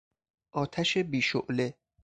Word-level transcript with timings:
آتش 0.59 0.97
بی 0.97 1.21
شعله 1.21 1.77